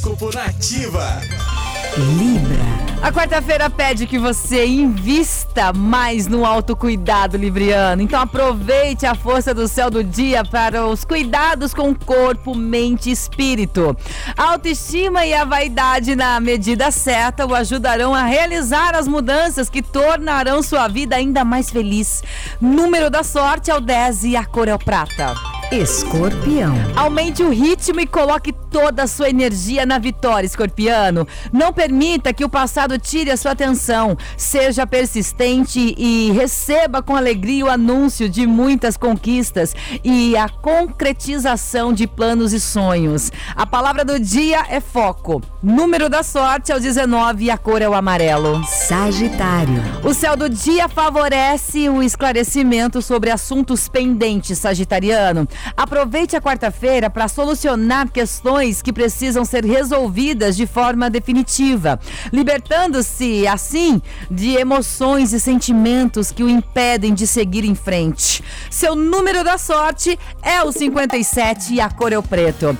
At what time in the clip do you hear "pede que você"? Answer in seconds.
3.68-4.64